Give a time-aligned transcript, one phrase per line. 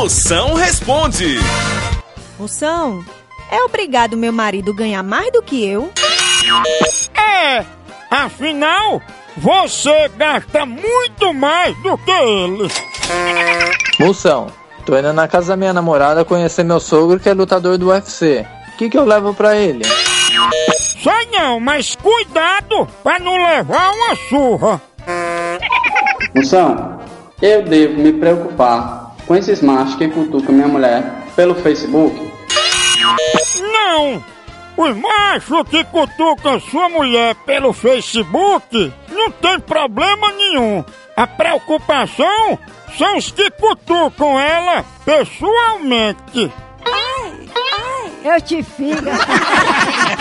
[0.00, 1.36] Moção responde.
[2.38, 3.04] Moção,
[3.52, 5.90] é obrigado meu marido ganhar mais do que eu?
[7.14, 7.62] É,
[8.10, 9.02] afinal,
[9.36, 12.66] você gasta muito mais do que ele.
[14.00, 14.46] Moção,
[14.86, 18.46] tô indo na casa da minha namorada conhecer meu sogro que é lutador do UFC.
[18.72, 19.84] O que, que eu levo pra ele?
[20.78, 24.80] Sei não, mas cuidado pra não levar uma surra.
[26.34, 27.00] Moção,
[27.42, 28.99] eu devo me preocupar
[29.30, 31.04] com esses machos que cutucam minha mulher
[31.36, 32.32] pelo Facebook?
[33.60, 34.24] Não!
[34.76, 40.84] Os machos que cutucam sua mulher pelo Facebook não tem problema nenhum.
[41.16, 42.58] A preocupação
[42.98, 46.52] são os que cutucam ela pessoalmente.
[48.24, 49.04] Eu te fico.